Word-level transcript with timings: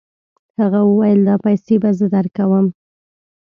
هغه 0.59 0.79
وویل 0.89 1.19
دا 1.29 1.35
پیسې 1.45 1.75
به 1.81 1.89
زه 1.99 2.05
درکوم. 2.15 2.65